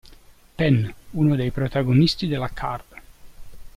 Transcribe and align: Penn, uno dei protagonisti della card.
Penn, 0.57 0.89
uno 1.11 1.35
dei 1.35 1.51
protagonisti 1.51 2.25
della 2.25 2.49
card. 2.49 2.83